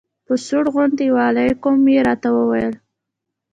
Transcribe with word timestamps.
یو 0.27 0.35
سوړ 0.45 0.63
غوندې 0.73 1.07
وعلیکم 1.15 1.77
یې 1.93 1.99
راته 2.07 2.29
وویل. 2.33 2.73